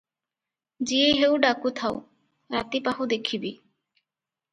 [0.91, 1.99] ଯିଏ ହେଉ ଡାକୁଥାଉ,
[2.55, 3.53] ରାତି ପାହୁ ଦେଖିବି।